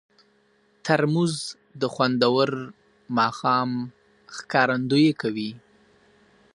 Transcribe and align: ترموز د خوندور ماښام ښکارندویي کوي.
ترموز 0.85 1.35
د 1.79 1.83
خوندور 1.93 2.49
ماښام 3.17 3.69
ښکارندویي 4.35 5.11
کوي. 5.21 5.51